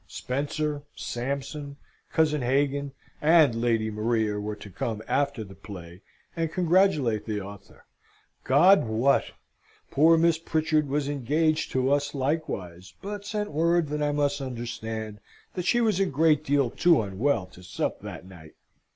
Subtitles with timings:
[0.07, 1.77] Spencer, Sampson,
[2.11, 6.01] cousin Hagan, and Lady Maria were to come after the play,
[6.35, 7.85] and congratulate the author,
[8.43, 9.25] God wot!
[9.91, 15.19] (Poor Miss Pritchard was engaged to us likewise, but sent word that I must understand
[15.53, 18.55] that she was a great deal too unwell to sup that night.)